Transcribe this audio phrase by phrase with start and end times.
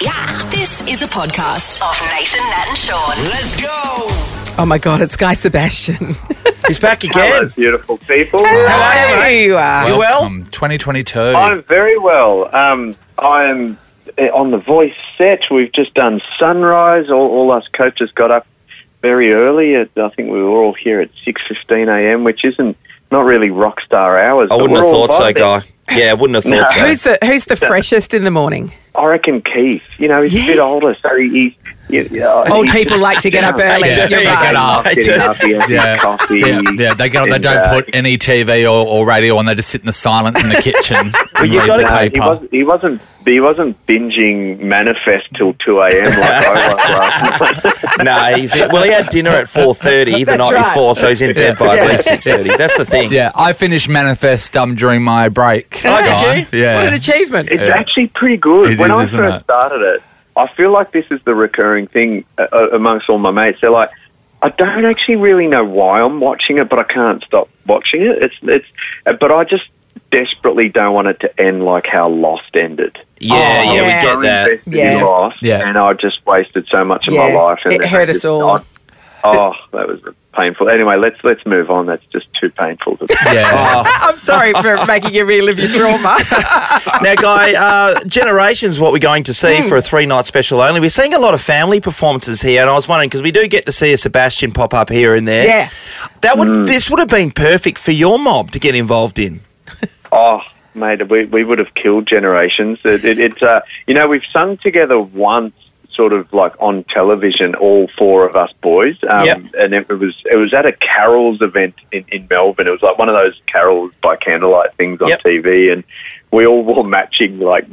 [0.00, 0.48] Yeah.
[0.50, 3.16] This is a podcast of Nathan, Nat, and Shaun.
[3.30, 3.68] Let's go.
[4.60, 5.96] Oh my God, it's Guy Sebastian.
[6.66, 7.52] He's back Hello, again.
[7.56, 8.38] beautiful people.
[8.42, 9.26] Hello.
[9.26, 10.20] Uh, You You well?
[10.22, 11.18] Welcome, 2022.
[11.20, 12.54] I'm very well.
[12.54, 13.78] Um, I'm
[14.18, 15.50] uh, on the voice set.
[15.50, 17.10] We've just done sunrise.
[17.10, 18.46] All, all us coaches got up
[19.02, 19.74] very early.
[19.76, 22.76] At, I think we were all here at six fifteen a.m., which isn't
[23.10, 24.46] not really rock star hours.
[24.50, 25.36] I but wouldn't we're have all thought so, vibing.
[25.36, 25.96] guy.
[25.96, 26.80] Yeah, I wouldn't have thought so.
[26.86, 28.70] who's the Who's the freshest in the morning?
[28.98, 29.86] I reckon Keith.
[29.98, 31.56] You know, he's a bit older, so he.
[31.88, 33.88] He you know, Old people like to get up early.
[33.88, 34.42] Yeah, You're yeah, right.
[34.42, 34.84] get up.
[34.84, 36.38] Getting up, he has his yeah, coffee.
[36.40, 36.94] yeah, yeah.
[36.94, 39.46] They get, they don't uh, put any TV or, or radio on.
[39.46, 40.96] They just sit in the silence in the kitchen.
[41.36, 42.20] and you gotta- the No, he, paper.
[42.26, 43.00] was, he wasn't.
[43.24, 46.18] He wasn't binging Manifest till two a.m.
[46.18, 47.64] like I was last
[47.98, 47.98] night.
[48.04, 48.84] no, he's well.
[48.84, 50.64] He had dinner at four thirty the night right.
[50.64, 51.82] before, so he's in bed by Yeah.
[51.82, 52.56] at least six thirty.
[52.56, 53.12] That's the thing.
[53.12, 55.82] Yeah, I finished Manifest um, during my break.
[55.84, 56.36] Oh, did Guy.
[56.36, 56.64] you?
[56.64, 57.50] What an achievement!
[57.50, 57.74] It's Yeah.
[57.76, 58.64] actually pretty good.
[58.70, 59.44] It when is, I isn't first it?
[59.44, 60.02] started it,
[60.38, 63.60] I feel like this is the recurring thing uh, uh, amongst all my mates.
[63.60, 63.90] They're like,
[64.40, 68.22] I don't actually really know why I'm watching it, but I can't stop watching it.
[68.22, 68.66] It's it's,
[69.06, 69.66] uh, but I just
[70.10, 72.96] desperately don't want it to end like how Lost ended.
[73.20, 73.82] Yeah, Oh, yeah, yeah.
[73.82, 74.72] we get that.
[74.72, 74.98] Yeah.
[74.98, 75.68] in Lost, Yeah.
[75.68, 77.60] and I just wasted so much of my life.
[77.64, 78.56] And It hurt us all.
[78.58, 78.62] I-
[79.36, 80.00] oh, that was
[80.32, 80.68] painful.
[80.68, 81.86] Anyway, let's let's move on.
[81.86, 83.06] That's just too painful to.
[83.26, 83.44] Yeah.
[83.80, 86.18] Oh, I'm sorry for making you relive your trauma.
[87.02, 89.68] now, Guy, uh, Generations, what we're going to see Hmm.
[89.68, 90.80] for a three night special only.
[90.80, 93.46] We're seeing a lot of family performances here, and I was wondering because we do
[93.48, 95.46] get to see a Sebastian pop up here and there.
[95.46, 95.70] Yeah.
[96.22, 99.40] that would this would have been perfect for your mob to get involved in.
[100.10, 100.40] Oh,
[100.74, 102.78] mate, we, we would have killed generations.
[102.82, 105.52] It, it, it's uh, you know we've sung together once,
[105.98, 109.38] sort of like on television, all four of us boys, um, Yep.
[109.58, 112.68] and it, was it was at a carols event in, in Melbourne.
[112.68, 115.22] It was like one of those carols by candlelight things on Yep.
[115.24, 115.82] TV, and
[116.30, 117.66] we all wore matching like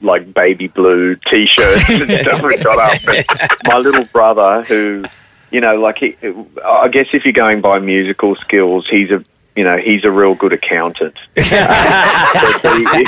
[0.00, 2.42] like baby blue t-shirts and stuff.
[2.42, 3.26] We got up, and
[3.66, 5.04] my little brother who.
[5.50, 6.16] You know, like he,
[6.66, 9.22] I guess if you're going by musical skills, he's a,
[9.56, 13.04] you know, he's a real good accountant but, but he,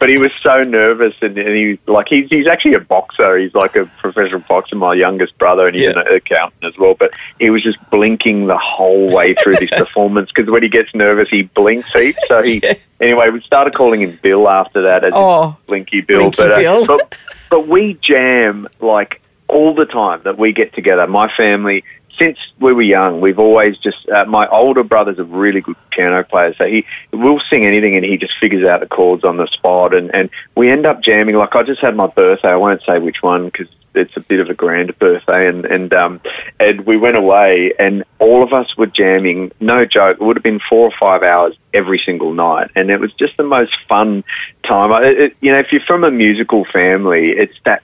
[0.00, 3.36] but he was so nervous, and, and he like he's he's actually a boxer.
[3.38, 4.76] He's like a professional boxer.
[4.76, 6.00] My youngest brother, and he's Yeah.
[6.00, 6.94] an accountant as well.
[6.94, 10.94] But he was just blinking the whole way through this performance because when he gets
[10.94, 12.18] nervous, he blinks heaps.
[12.28, 12.60] So he
[13.00, 15.04] anyway, we started calling him Bill after that.
[15.04, 16.30] As Oh, Blinky Bill.
[16.30, 17.18] Blinky but, uh, but
[17.50, 21.06] but we jam like all the time that we get together.
[21.06, 21.84] My family,
[22.18, 24.08] since we were young, we've always just.
[24.08, 28.04] Uh, my older brother's a really good piano player, so he will sing anything, and
[28.04, 31.36] he just figures out the chords on the spot, and and we end up jamming.
[31.36, 32.48] Like I just had my birthday.
[32.50, 33.68] I won't say which one because.
[33.94, 36.20] It's a bit of a grand birthday, and and um,
[36.60, 39.50] and we went away, and all of us were jamming.
[39.60, 43.00] No joke, it would have been four or five hours every single night, and it
[43.00, 44.22] was just the most fun
[44.62, 44.92] time.
[44.92, 47.82] I- It, you know, if you're from a musical family, it's that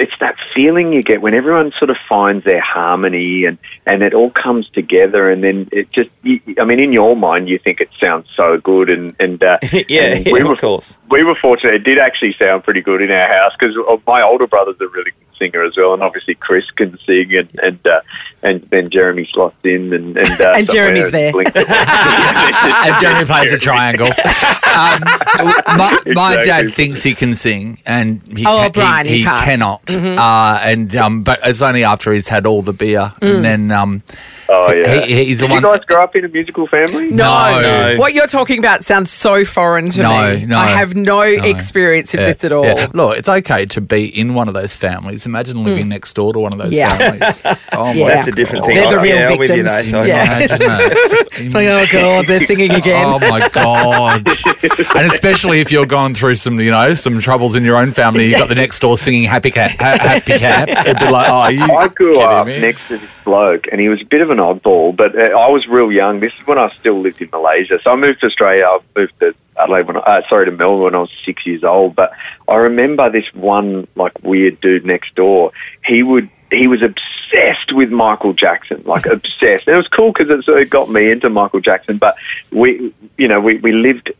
[0.00, 4.14] it's that feeling you get when everyone sort of finds their harmony and, and it
[4.14, 7.80] all comes together and then it just you, I mean in your mind you think
[7.80, 9.58] it sounds so good and and uh,
[9.88, 10.98] yeah, and yeah, we of were course.
[11.10, 13.74] we were fortunate it did actually sound pretty good in our house because
[14.06, 17.48] my older brother's a really good singer as well and obviously Chris can sing and
[17.62, 18.00] and uh,
[18.42, 21.32] and then Jeremy slots in and and, uh, And Jeremy's there.
[21.36, 24.06] and Jeremy plays a triangle.
[24.06, 25.00] Um,
[25.76, 26.44] my, my Exactly.
[26.44, 29.44] dad thinks he can sing, and he, Oh, can, Brian, he he, can't.
[29.44, 29.90] cannot.
[29.94, 34.02] Uh, and um, but it's only after he's had all the beer, and then um,
[34.48, 35.78] oh yeah he, he's the Did you one.
[35.78, 37.60] guys grow up in a musical family no.
[37.60, 37.96] No.
[37.98, 40.46] What you're talking about sounds so foreign to No, me.
[40.46, 42.64] no, I have no, experience in Yeah, this at all.
[42.64, 42.86] yeah.
[42.92, 45.26] Look, it's okay to be in one of those families.
[45.26, 45.88] Imagine living hmm.
[45.90, 46.96] next door to one of those Yeah.
[46.96, 47.42] families.
[47.72, 48.08] Oh my Yeah.
[48.08, 48.76] That's a different thing.
[48.76, 49.92] They're the Oh, real yeah, I'm with you, victims.
[49.92, 50.06] Nate.
[50.06, 50.36] Yeah.
[50.36, 51.22] Imagine that.
[51.38, 53.04] It's like, oh god, they're singing again.
[53.06, 54.26] Oh my god!
[54.96, 58.26] and especially if you're going through some, you know, some troubles in your own family,
[58.28, 61.48] you've got the next door singing "Happy Cat," ha- "Happy Cat." It'd be like, oh,
[61.48, 62.58] you I grew kidding up me?
[62.60, 65.48] next to this bloke, and he was a bit of an oddball, but uh, I
[65.48, 66.20] was real young.
[66.20, 67.78] This is when I still lived in Malaysia.
[67.82, 68.64] So I moved to Australia.
[68.64, 71.64] I moved to Adelaide when, I- uh, sorry, to Melbourne when I was six years
[71.64, 71.94] old.
[71.94, 72.12] But
[72.48, 75.52] I remember this one like weird dude next door.
[75.84, 76.28] He would.
[76.48, 79.66] He was obsessed with Michael Jackson, like obsessed.
[79.66, 81.98] And it was cool because it of got me into Michael Jackson.
[81.98, 82.16] But
[82.52, 84.12] we, you know, we, we lived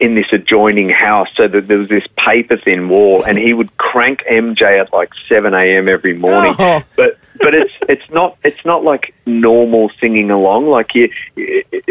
[0.00, 3.76] in this adjoining house so that there was this paper thin wall and he would
[3.78, 5.88] crank MJ at like 7 a.m.
[5.88, 6.54] every morning.
[6.58, 6.82] Oh.
[6.96, 10.66] But but it's it's not it's not like normal singing along.
[10.66, 11.10] Like you,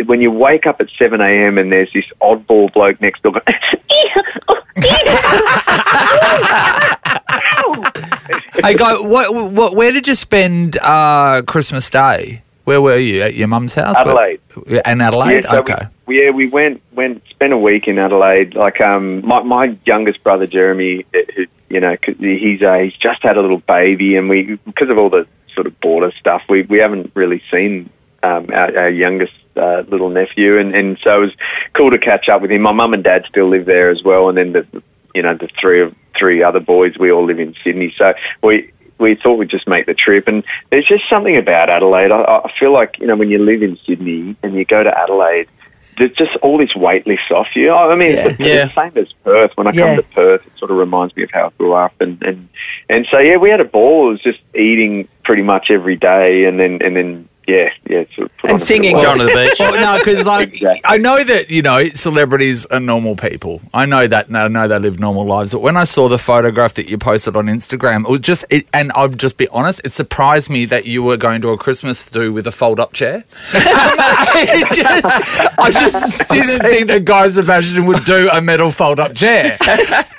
[0.06, 1.58] when you wake up at 7 a.m.
[1.58, 3.34] and there's this oddball bloke next door.
[3.34, 3.44] going,
[8.64, 9.04] Hey, go.
[9.08, 9.76] What, what?
[9.76, 12.42] Where did you spend uh, Christmas Day?
[12.64, 13.96] Where were you at your mum's house?
[13.98, 14.40] Adelaide.
[14.66, 15.44] Where- In Adelaide.
[15.44, 15.86] Yeah, so we- okay.
[16.10, 18.56] yeah, we went went spent a week in Adelaide.
[18.56, 21.06] Like um, my my youngest brother Jeremy,
[21.36, 24.98] who, you know, he's uh, he's just had a little baby, and we because of
[24.98, 27.90] all the sort of border stuff, we we haven't really seen
[28.24, 31.36] um, our, our youngest uh, little nephew, and and so it was
[31.74, 32.62] cool to catch up with him.
[32.62, 34.84] My mum and dad still live there as well, and then the
[35.14, 38.72] you know the three of three other boys, we all live in Sydney, so we.
[39.00, 42.12] We thought we'd just make the trip, and there's just something about Adelaide.
[42.12, 44.90] I, I feel like you know when you live in Sydney and you go to
[44.90, 45.48] Adelaide,
[45.98, 47.72] there's just all this weight lifts off you.
[47.74, 48.28] I mean, Yeah.
[48.28, 48.66] it's, it's Yeah.
[48.66, 49.52] the same as Perth.
[49.56, 49.82] When I Yeah.
[49.88, 52.48] come to Perth, it sort of reminds me of how I grew up, and and
[52.90, 54.08] and so yeah, we had a ball.
[54.08, 58.32] It was just eating pretty much every day, and then and then yeah, yeah, sort
[58.32, 58.96] of And on a bit of singing.
[58.98, 59.04] weight.
[59.04, 59.60] Going to the beach.
[59.60, 60.82] Well, no, because like Exactly.
[60.84, 63.62] I know that you know celebrities are normal people.
[63.74, 64.28] I know that.
[64.28, 65.52] and I know they live normal lives.
[65.54, 68.46] But when I saw the photograph that you posted on Instagram, it was just.
[68.50, 71.58] It, and I'll just be honest, it surprised me that you were going to a
[71.58, 73.24] Christmas do with a fold-up chair.
[74.74, 75.06] Just-
[75.60, 79.58] I just didn't think that Guy Sebastian would do a metal fold-up chair.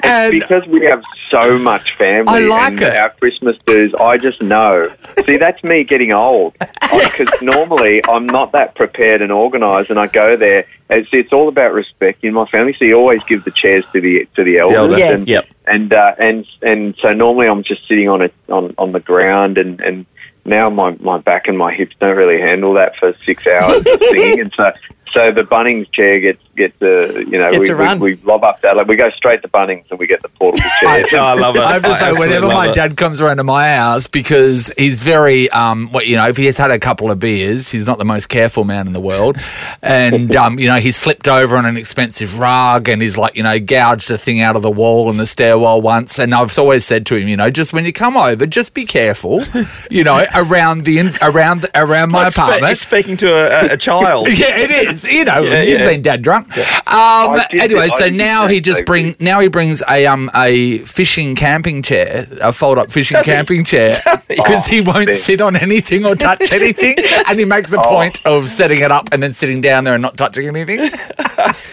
[0.00, 2.96] And because we have so much family I like and it.
[2.96, 4.88] our Christmas dues, I just know.
[5.24, 6.54] See, that's me getting old.
[6.90, 10.64] Because normally I'm not that prepared and organised, and I go there.
[10.88, 12.72] It's, it's all about respect in my family.
[12.72, 14.76] So you always give the chairs to the to the elders.
[14.76, 15.18] elder, Yes.
[15.18, 15.46] And, yep.
[15.66, 19.58] and uh, and and so normally I'm just sitting on it on on the ground,
[19.58, 20.06] and and
[20.46, 24.00] now my my back and my hips don't really handle that for six hours of
[24.08, 24.72] singing, and so.
[25.12, 28.00] So the Bunnings chair gets gets uh, you know Gets we, a run.
[28.00, 30.28] we we lob up that like we go straight to Bunnings and we get the
[30.28, 31.04] portable chair.
[31.12, 31.60] Oh, I love it.
[31.62, 32.74] I have to say, absolutely whenever love my it.
[32.74, 36.46] dad comes around to my house, because he's very, um, what you know, if he
[36.46, 39.36] has had a couple of beers, he's not the most careful man in the world,
[39.82, 43.42] and um, you know, he slipped over on an expensive rug, and he's like, you
[43.42, 46.84] know, gouged a thing out of the wall in the stairwell once, and I've always
[46.84, 49.42] said to him, you know, just when you come over, just be careful,
[49.90, 52.68] you know, around the in- around the, around my Like spe- apartment.
[52.68, 54.28] he's speaking to a, a, a child.
[54.28, 54.97] Yeah, it is.
[55.04, 55.86] You know, Yeah, you've yeah.
[55.88, 56.48] seen Dad drunk.
[56.88, 61.82] Um, anyway, so now he just bring now he brings a um a fishing camping
[61.82, 63.32] chair, a fold up fishing Does he?
[63.32, 63.96] camping chair,
[64.28, 65.16] because he won't man.
[65.16, 66.96] sit on anything or touch anything,
[67.28, 67.82] and he makes a Oh.
[67.82, 70.80] point of setting it up and then sitting down there and not touching anything.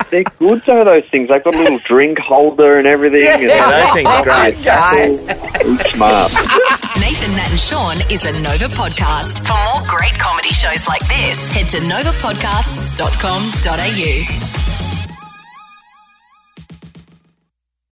[0.10, 1.30] They're good though, those things.
[1.30, 3.22] They've got a little drink holder and everything.
[3.22, 4.56] Yeah, and Yeah, those things are great.
[4.60, 6.32] It's smart.
[7.00, 9.46] Nathan, Nat, and Shaun is a Nova podcast.
[9.48, 14.45] For more great comedy shows like this, head to novapodcasts.com.au.